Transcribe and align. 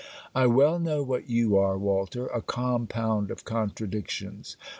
I 0.33 0.47
well 0.47 0.79
know 0.79 1.03
what 1.03 1.29
you 1.29 1.55
are, 1.59 1.77
Walter: 1.77 2.25
a 2.25 2.41
compound 2.41 3.29
of 3.29 3.45
contradictions. 3.45 4.57